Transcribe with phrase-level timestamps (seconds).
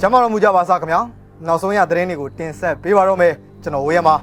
[0.00, 1.00] ကျမ်းမာတော်မူကြပါစားခင်ဗျာ
[1.46, 4.16] နောက်ဆုံးရသတင်းတွေကိုတင်ဆက်ပေးပါတော့မယ်ကျွန်တော်ဝေရမှာ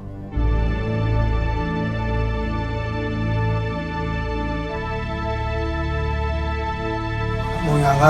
[7.66, 8.04] မုံရက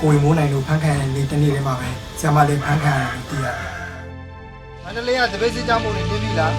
[0.00, 3.56] ကိုဝင်မိုးနိုင်လို့ဖန်ခံနေတနေ့လေးမှာပဲဆရာမလေးဖန်ခံရတယ်တည်ရတယ်
[4.84, 6.54] မန္တလေးကတပိတ်စစ်ကြောင်းပုံနေနေပြီလား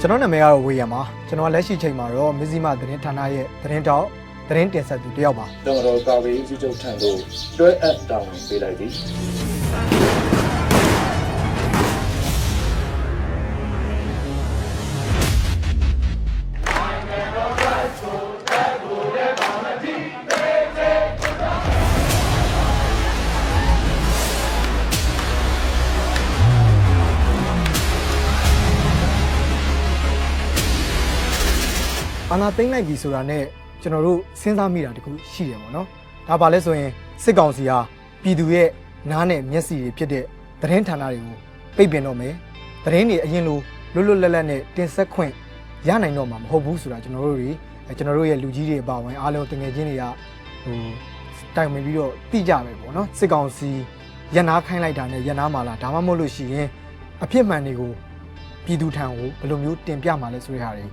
[0.00, 4.08] ကျွန်တော်နာမည်ကတော့ဝေရမှာကျွန်တော်လက်ရှိချိန်မှာတော့မဇ္ဈိမသတင်းဌာနရဲ့သတင်းတောက်
[4.48, 7.18] သတင်းတင်ဆက်သူတယောက်ပါတော်တော်ကာဗေးစုချုပ်ထံသို့
[7.58, 8.94] တွဲအပ်တောင်းပေးလိုက်သည်
[32.32, 33.44] အာနာသိမ့်လိုက်ပြီဆိုတာနဲ့
[33.82, 35.86] ကျွန်တော်တို့စဉ်းစားမိတာတခုရှိတယ်ပေါ့နော်
[36.28, 36.90] ဒါပါလဲဆိုရင်
[37.22, 37.78] စစ်ကောင်စီဟာ
[38.22, 38.68] ပြည်သူရဲ့
[39.10, 40.24] နားနဲ့မျက်စိတွေဖြစ်တဲ့
[40.60, 41.36] သတင်းဌာနတွေကို
[41.76, 42.34] ပိတ်ပင်တော့မယ်
[42.84, 43.58] သတင်းတွေအရင်လို
[43.94, 45.32] လွတ်လွတ်လပ်လပ်နဲ့တင်ဆက်ခွင့်
[45.88, 47.50] ရနိုင်တော့မှာမဟုတ်ဘူးဆိုတာကျွန်တော်တို့တွေ
[47.86, 50.04] အဲကျွန်တော်တို့ရဲ့လူကြီးတွေအပါအဝင်အားလုံးတငယ်ချင်းတွေက
[50.64, 50.78] ဟို
[51.56, 53.70] တိုင်ပင်ပြီးတော့တိကြပဲပေါ့နော်စစ်ကောင်စီ
[54.34, 56.66] ရန်နာခိုင်းလိုက်တာနဲ့ရန်နာမာလာဒါမှမဟုတ်လို့ရှိရင်
[57.22, 57.92] အဖြစ်မှန်တွေကို
[58.64, 60.84] ပြည်သူထံကိုဘယ်လိုမျိုးတင်ပြမှာလဲဆိုတဲ့ဟာတွေ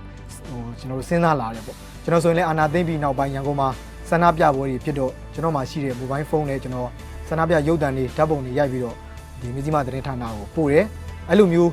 [0.48, 3.68] ဟိုကျွန်တော်တို့စဉ်းစားလာတယ်ပေါ့ကျွန်တော်ဆိုရင်လည်းအာနာသိမ့်ပြီးနောက်ပိုင်းရန်ကုန်မှာ
[4.10, 6.88] ဆန္ဒပြပွဲတွေဖြစ်တော့ကျွန်တော်မှရှိတဲ့မိုဘိုင်းဖုန်းနဲ့ကျွန်တော်
[7.28, 8.96] ဆန္ဒပြရုပ်သံတွေဓာတ်ပုံတွေရိုက်ပြီးတော့
[9.40, 10.84] ဒီမြစည်းမသတင်းဌာနကိုပို့တယ်
[11.28, 11.70] အဲ့လိုမျိုး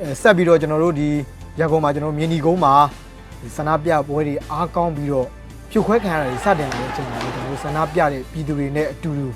[0.00, 1.08] အဲဆက်ပြီးတော့ကျွန်တော်တို့ဒီ
[1.58, 2.74] ရန်ကုန်မှာကျွန်တော်မြင်းဒီကုန်းမှာ
[3.40, 5.26] ဒီဆန္ဒပြပွဲတွေအားကောင်းပြီးတော့
[5.70, 9.26] ဖြိုခွဲခံရတာတွေစတင်လာတဲ့အချိန်မှာကျွန်တော်တို့ဆန္ဒပြတဲ့ပြည်သူတွေနဲ့အတူတူ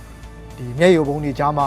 [0.56, 1.66] ဒီမျက်ရည်ပုံတွေကြားမှာ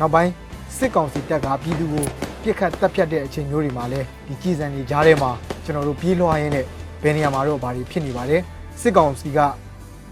[0.00, 0.30] နောက်ပိုင်း
[0.76, 2.04] စစ်ကောင်စီတပ်ကပြည်သူကို
[2.42, 5.30] ပြစ်ခတ်တပ်ဖြတ်တဲ့အချိန်မျိုးတွေမှာလည်းဒီကြည်စံတွေကြားထဲမှာ
[5.64, 6.64] ကျွန်တော်တို့ပြေးလွှားရင်းနဲ့
[7.02, 8.36] ဘယ်နေရာမှာတော့ဘာတွေဖြစ်နေပါလဲ
[8.80, 9.38] စစ်ကောင်စီက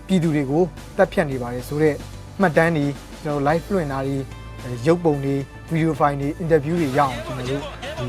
[0.06, 0.62] ပြည်သူတွေကို
[0.96, 1.96] တပ်ဖြတ်နေပါတယ်ဆိုတော့
[2.40, 2.86] မှတ်တမ်းတွေ
[3.22, 4.16] ကျွန်တော်တို့ live လွှင့်တာတွေ
[4.62, 5.34] အဲရုပ်ပုံတွေ
[5.72, 8.06] video file တွေ interview တွေရအောင်ကျွန်တော်တို့ဒီ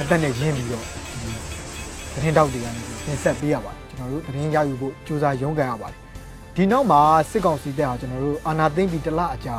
[0.00, 1.30] အသက်နဲ့ရင်းပြီးတော့ဒီ
[2.14, 5.98] သတင်းတောက်တွေကနေတင်ဆက်ပေးရပါတယ်ကျွန်တော်တို့သတင်းရယူဖို့စူးစမ်းရုန်းကန်ရပါတယ်
[6.56, 7.00] ဒီနောက်မှာ
[7.30, 9.56] စစ်ကောင်စီတပ်ဟာကျွန်တော်တို့အာဏာသိမ်းပြီးတစ်လအကြာ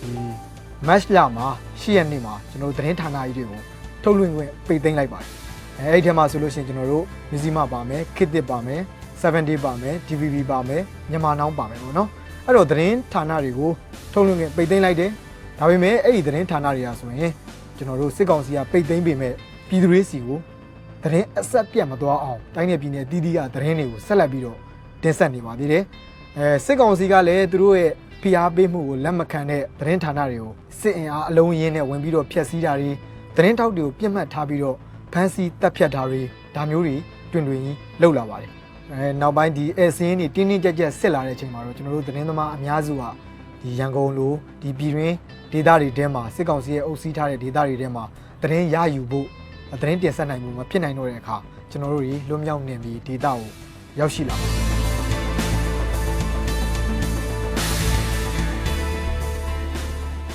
[0.00, 0.10] ဒီ
[0.86, 1.46] match လမှာ
[1.80, 3.60] 10ရက်နေ့မှာကျွန်တော်တို့သတင်းဌာနကြီးတွေကို
[4.02, 5.28] ထုတ်လွှင့်ခွင့်ပိတ်သိမ်းလိုက်ပါတယ်
[5.82, 8.80] အဲအဲ့ဒီထဲမှာဆိုလို့ရှိရင်ကျွန်တော်တို့မြစည်းမပါမယ်ခစ်တစ်ပါမယ်
[9.22, 12.08] 70ပါမယ် DVB ပါမယ်မြန်မာနောင်းပါမယ်ပေါ့နော်
[12.46, 13.70] အဲ့တော့သတင်းဌာနတွေကို
[14.12, 15.10] ထုတ်လွှင့်ခွင့်ပိတ်သိမ်းလိုက်တယ်
[15.58, 17.32] ဒါပေမဲ့အဲ့ဒီသတင်းဌာနတွေကဆိုရင်
[17.76, 19.34] ကျွန်တော်တို့စစ်ကောင်စီကပိတ်သိမ်းပေမဲ့
[19.68, 20.38] ပြည်သူတွေစီကို
[21.02, 24.58] သတင်းအဆက်ပြတ်မသွားအောင်တိုင်းနယ်ပြည်နယ်တည်တည်ကသတင်းတွေကိုဆက်လက်ပြီးတော့
[25.02, 25.82] တင်ဆက်နေပါသေးတယ်
[26.36, 32.90] အဲစစ်ကောင်စီကလည်းသူတို့ရဲ့ဖိအားပေးမှုကိုလက်မခံတဲ့သတင်းဌာနတွေကိုစစ်အင်အားအလုံးရင်းနဲ့ဝင်ပြီးတော့ဖျက်ဆီးတာတွေ
[33.36, 34.76] သတင်းထောက်တွေကိုပြစ်မှတ်ထားပြီးတော့
[35.12, 36.22] ဖမ်းဆီးတပ်ဖြတ်တာတွေ
[36.54, 36.96] ဒါမျိုးတွေ
[37.32, 38.50] တွင်တွင်ကြီးလှုပ်လာပါတယ်
[38.92, 43.02] အဲနောက်ပိုင်းဒီအဲစင်းတွေတင်းတင်းကြပ်ကြပ်စစ်လာတဲ့အချိန်မှာတော့ကျွန်တော်တို့သတင်းသမားအများစုက
[43.62, 44.32] ဒီရန်ကုန်လို
[44.62, 45.16] ဒီပြည်တွင်း
[45.52, 48.04] ဒေသတွေထဲမှာစစ်ကောင်စီရဲ့အုပ်စီးထားတဲ့ဒေသတွေထဲမှာ
[48.42, 49.26] သတင်းရယူဖို့
[49.80, 51.36] သတင်းတင်ဆက်နိုင်မှုမဖြစ်နိုင်တော့တဲ့အခါ
[51.70, 53.38] ကျွန်တော်တို့တွေလွတ်မြောက်နေပြီးဒေသကို
[53.98, 54.80] ရောက်ရှိလာပါတယ်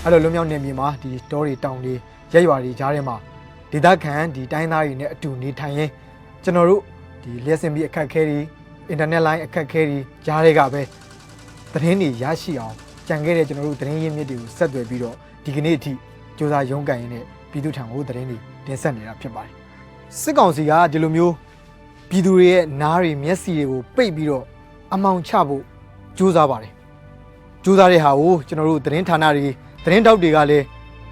[0.03, 1.94] အဲ့လိုလွတ်မြောက်နေမြေမှာဒီတောတွေတောင်တွေ
[2.34, 3.16] ရက်ရွာတွေကြားထဲမှာ
[3.72, 5.90] ဒေသခံဒီတိုင်းသားတွေနဲ့အတူနေထိုင်ရင်
[6.44, 6.81] ကျွန်တော်တို့
[7.24, 8.40] ဒီလျှက်စင်ပြီးအခက်ခဲတွေ
[8.90, 10.81] အင်တာနက်လိုင်းအခက်ခဲတွေကြားတွေကပဲ
[11.74, 12.76] သတင်းတွေရရှိအောင်
[13.08, 15.92] ကြံခဲ့တဲ့ကျွန်တော်တို့သတင်းရင်းမြစ်တွေကိုဆက်သွယ်ပြီးတော့ဒီကနေ့အထိ
[16.38, 19.53] စူးစမ်းရုံးကန်ရင်းနဲ့ပြည်သူထံကိုသတင်းတွေတင်ဆက်နေတာဖြစ်ပါတယ်
[20.20, 21.34] စစ်ကောင်စီကဒီလိုမျိုး
[22.09, 24.44] ပြည်သူတွေရဲ့နားတွေမျက်စိတွေကိုပိတ်ပြီးတော့
[24.94, 25.64] အမောင်ချဖို့
[26.18, 26.72] စူးစမ်းပါတယ်
[27.64, 29.47] စူးစမ်းတဲ့ဟာကိုကျွန်တော်တို့သတင်းဌာနတွေ
[29.84, 30.66] သတင်းတောက်တွေကလည်း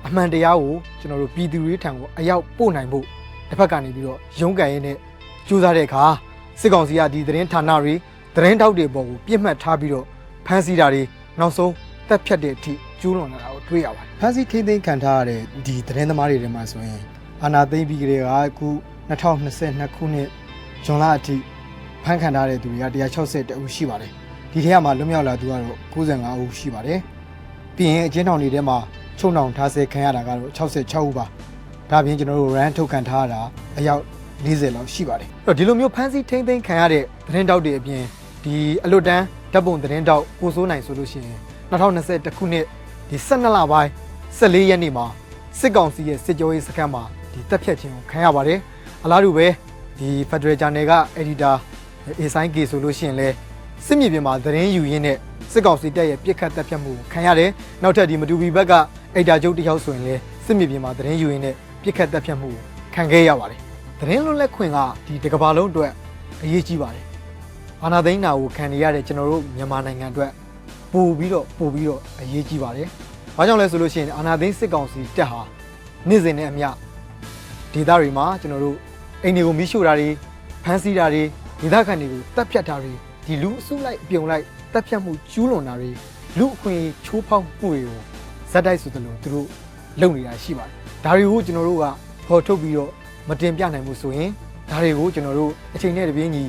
[0.07, 3.05] အမှန်တရားကိုကျွန်တော်တို့ပြည်သူတွေထံကိုအရောက်ပို့နိုင်ဖို့
[3.49, 4.97] တစ်ဖက်ကနေပြီးတော့ရုံးကန်ရင်းနဲ့
[5.47, 6.03] စူးစမ်းတဲ့အခါ
[6.59, 7.93] စစ်ကောင်စီကဒီသတင်းဌာနတွေ
[8.35, 10.05] သတင်းတောက်တွေပေါ်ကိုပြစ်မှတ်ထားပြီးတော့
[10.45, 11.03] ဖမ်းဆီးတာတွေ
[11.39, 11.73] နောက်ဆုံး
[12.07, 17.01] တက်ဖြတ်တဲ့အထိကျူးလွန်လာတာကိုတွေ့ရပါတယ်ဖမ်းဆီးထိန်းသိမ်းခံထားရတဲ့ဒီသတင်းသမားတွေထဲမှာဆိုရင်
[17.43, 18.67] အာနာသိမ့်ပြီးကလေးကအခု
[19.09, 20.29] 2022ခုနှစ်
[20.85, 21.35] ဇွန်လအထိ
[22.03, 22.85] ဖမ်းခံထားတဲ့သူတွေက
[23.15, 24.11] 160တဦးရှိပါတယ်
[24.51, 26.99] ဒီထဲမှာလွတ်မြောက်လာသူကတော့95ဦးရှိပါတယ်
[27.75, 28.77] ပြီးရင်အကျဉ်းထောင်တွေထဲမှာ
[29.19, 31.25] ချုံနှောင်ထားဆဲခံရတာကတော့66ဦးပါ
[31.89, 33.41] ဒါပြင်ကျွန်တော်တို့ run ထုတ်ခံထားရတာ
[33.77, 34.01] အယောက်
[34.45, 38.03] 40လောက်ရှိပါတယ်အဲ့တော့ဒီလိုမျိုးဖမ်းဆီးထိမ့်သိမ်းခံရတဲ့သတင်းတောက်တွေအပြင်
[38.43, 38.55] ဒီ
[38.85, 41.39] အလွတ်တန်းဓာတ်ပုံသတင်းတောက်ကိုစိုးနိုင်ဆိုလို့ရှိရင်
[41.71, 42.65] 2021ခုနှစ်
[43.09, 43.89] ဒီ12လပိုင်း
[44.39, 45.05] 14ရက်နေ့မှာ
[45.59, 48.59] စစ်ကောင်စီရဲ့စစ်ကြောရေးစခန်းမှာဒီတပ်ဖြတ်ခြင်းကိုခံရပါတယ်
[49.03, 49.47] အလားတူပဲ
[49.99, 51.55] ဒီ Federal Journal က editor
[52.19, 53.27] အေဆိုင်ကေဆိုလို့ရှိရင်လဲ
[53.85, 55.17] စစ်မြေပြင်မှာသတင်းယူရင်းနဲ့
[55.51, 57.49] စစ်ကောင်စီတပ်ရဲ့ပြစ်ခတ်တပ်ဖြတ်မှုကိုခံရတယ်။
[57.83, 58.73] နောက်ထပ်ဒီမတူပီဘက်က
[59.15, 62.61] အိတ်တာကျုပ်တစ်ယောက်ဆိုရင်လည်းစစ်မြေပြင်မှာသတင်းယူရင်းနဲ့ပြစ်ခတ်တပ်ဖြတ်မှုကို
[62.93, 63.59] ခံခဲ့ရပါတယ်။
[63.99, 65.91] သတင်းလွတ်လပ်ခွင့်ကဒီတစ်ကမ္ဘာလုံးအတွက်
[66.43, 67.05] အရေးကြီးပါတယ်။
[67.83, 70.31] အာဏာသိမ်းတာကိုခံနေရတဲ့ကျွန်တော်တို့မြန်မာနိုင်ငံအတွက်
[70.93, 72.87] ပို့ပြီးတော့ပို့ပြီးတော့အရေးကြီးပါတယ်။
[73.37, 75.41] ဘာကြောင့်လဲဆိုလို့ရှိရင်အာဏာသိမ်းစစ်ကောင်စီတက်ဟာ
[76.09, 76.69] နေ့စဉ်နဲ့အမျှ
[77.73, 78.77] ဒေသတွေမှာကျွန်တော်တို့
[79.23, 80.09] အိမ်တွေကိုမိရှို့တာတွေ
[80.63, 81.23] ဖမ်းဆီးတာတွေ
[81.61, 82.93] ဒေသခံတွေကိုတပ်ဖြတ်တာတွေ
[83.25, 84.43] ဒီလူအစုလိုက်အပြုံလိုက်
[84.73, 85.91] တပ်ဖြတ်မှုကျူးလွန်တာတွေ
[86.37, 88.12] လူအခွင့်အရေးချိုးဖောက်မှုတွေကို
[88.53, 89.47] ဇက်တိုက်ဆိုသလိုသူတို့
[90.01, 90.73] လုပ်နေတာရှိပါတယ်။
[91.03, 91.85] ဒါတွေကိုကျွန်တော်တို့က
[92.27, 92.91] ဖော်ထုတ်ပြီးတော့
[93.29, 94.29] မတင်ပြနိုင်ဘူးဆိုရင်
[94.69, 96.43] ဒါတွေကိုကျွန်တော်တို့အချိန်နဲ့တပြေးညီ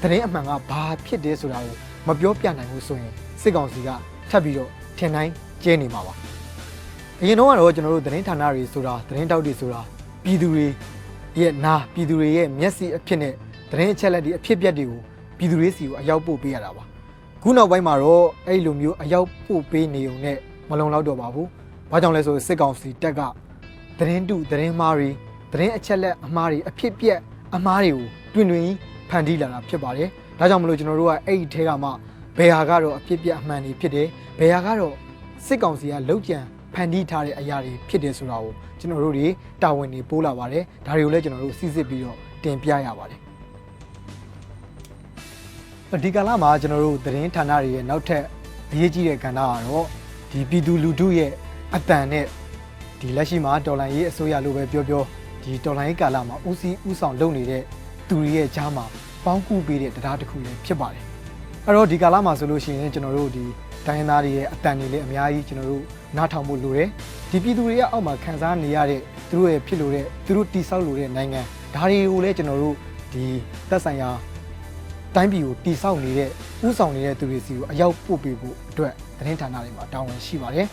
[0.00, 1.74] သတင်းအမှန်ကဘာဖြစ်တယ်ဆိုတာကို
[2.06, 3.12] မပြောပြနိုင်ဘူးဆိုရင်
[3.42, 3.88] စစ်ကောင်စီက
[4.30, 5.32] ထပ်ပြီးတော့ထင်တိုင်း
[5.62, 6.14] ကျဲနေမှာပါ
[7.20, 9.80] အရင်တော့ကတော့ကျွန်တော်တို့သတင်းဌာနတွေဆိုတာသတင်းတောက်တွေဆိုတာ
[10.24, 10.66] ပြည်သူတွေ
[11.40, 13.34] ရဲ့နာပြည်သူတွေရဲ့မျက်စိအဖြစ်နဲ့
[13.70, 15.00] သတင်းအချက်လက်တွေအဖြစ်ပြက်တွေကို
[15.38, 16.82] ပြည်သူတွေစီကိုအရောက်ပို့ပေးရတာပါ
[17.42, 20.38] ခုနောက်ပိုင်းမှာတော့အဲ့လိုမျိုးအရောက်ပို့ပေးနေုံနဲ့
[20.70, 21.48] မလုံလောက်တော့ပါဘူး
[21.90, 23.20] ဘာကြောင့်လဲဆိုစစ်ကောင်စီတက်က
[23.98, 25.10] သတင်းတုသတင်းမှားတွေ
[25.52, 27.18] သတင်းအချက်လက်အမှားတွေအဖြစ်ပြက်
[27.56, 27.92] အမှားတွေ
[28.34, 28.68] ကိုတွင်တွင်
[29.10, 31.90] ဖန်တီးလာတာဖြစ်ပါတယ်ဒါကြောင့်မလို့ကျွန်တော်တို့ကအဲ့ဒီထဲကမှ
[32.38, 34.94] ဘယ်ဟာကတော့အဖြစ်ပြက်အမှန်တွေဖြစ်တယ်ဘယ်ဟာကတော့
[35.46, 36.38] စစ်ကောင်စီကလောက်ကြံ
[36.74, 39.26] ဖန်တီးထားတဲ့အရာတွေဖြစ်တယ်ဆိုတာကိုကျွန်တော်တို့တွေ
[39.62, 43.18] တာဝန်တွေပိုးလာပါတယ်ဒါတွေကိုလည်းကျွန်တော်တို့စစ်စစ်ပြီးတော့တင်ပြရပါတယ်
[46.04, 48.24] ဒီကာလမှာကျွန်တော်တို့သတင်းဌာနတွေရဲ့နောက်ထပ်
[48.72, 49.86] အရေးကြီးတဲ့ကဏ္ဍကတော့
[50.32, 51.30] ဒီပြည်သူလူထုရဲ့
[51.76, 52.26] အတန်နဲ့
[53.00, 55.02] ဒီလက်ရှိမှာတော်လိုင်းရေးအစိုးရလို့ပဲပြောပြော
[55.42, 57.62] ဒီတော်လိုင်းရေးကာလမှာဦးစီးဦးဆောင်လုပ်နေတဲ့
[58.08, 58.84] သူတွေရဲ့ကြားမှာ
[59.24, 61.04] ပေါင်းကူပေးတဲ့တရားတစ်ခုလည်းဖြစ်ပါတယ်
[61.66, 63.44] အဲ့တော့ဒီကာလမှာဆိုလို့ရှိရင်ကျွန်တော်တို့ဒီ
[63.86, 65.82] တိုင်းရင်းသားတွေရဲ့အတန်တွေလည်းအများကြီးကျွန်တော်တို့
[66.16, 66.88] နားထောင်ဖို့လိုတယ်
[67.30, 71.40] ဒီပြည်သူတွေရဲ့အောက်မှာခံစားနေရတဲ့သူတို့ရဲ့ဖြစ်လို့တဲ့သူတို့တိဆောက်လို့တဲ့နိုင်ငံ
[71.74, 72.76] ဒါတွေကိုလည်းကျွန်တော်တို့
[73.12, 73.24] ဒီ
[73.70, 74.10] သက်ဆိုင်ရာ
[75.14, 76.28] တိုင်းပြည်ကိုတိဆောက်နေတဲ့
[76.66, 80.66] ဥဆောင်နေတဲ့သူတွေစီကိုအရောက်ပို့ပေးဖို့အတွက် သတင်းဌာနတွေမှာတာဝန်ရှိပါတယ်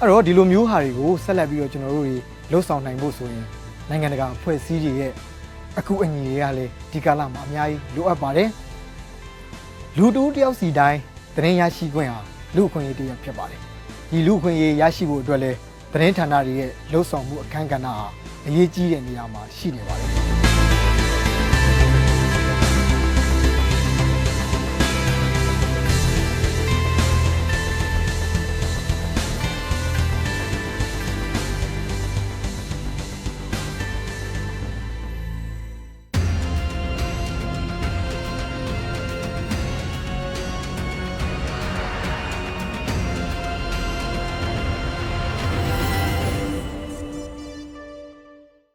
[0.00, 2.14] အဲ့တော့ဒီလိုမျိုးဟာတွေကိုဆက်လက်ပြီးတော့ကျွန်တော်တို့တွေ
[2.50, 3.44] လှုပ်ဆောင်နိုင်ဖို့ဆိုရင်
[3.88, 5.12] နိုင်ငံတကာအဖွဲ့အစည်းတွေရဲ့
[5.78, 8.48] အခုအညီတွေကလည်းဒီကာလမှာအများကြီးလိုအပ်ပါတယ်
[9.96, 11.00] လူတူတယောက်စီတိုင်း
[11.36, 12.20] သတင်းရရှိခွင့်ဟာ
[12.56, 13.60] လူအခွင့်အရေးတစ်ရပ်ဖြစ်ပါတယ်
[14.10, 15.56] ဒီလူအခွင့်အရေးရရှိဖို့အတွက်လည်း
[15.92, 17.94] သတင်းဌာနတွေရဲ့လှုပ်ဆောင်မှုအခမ်းကဏ္ဍဟာ
[18.46, 20.45] အရေးကြီးတဲ့နေရာမှာရှိနေပါတယ်